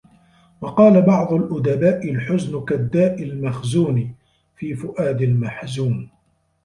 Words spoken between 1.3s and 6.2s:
الْأُدَبَاءِ الْحُزْنُ كَالدَّاءِ الْمَخْزُونِ فِي فُؤَادِ الْمَحْزُونِ